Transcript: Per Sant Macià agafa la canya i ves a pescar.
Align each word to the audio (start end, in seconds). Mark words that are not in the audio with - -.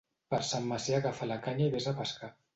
Per 0.33 0.37
Sant 0.47 0.65
Macià 0.71 0.97
agafa 1.03 1.29
la 1.33 1.39
canya 1.45 1.69
i 1.69 1.77
ves 1.77 1.89
a 1.95 1.97
pescar. 2.03 2.35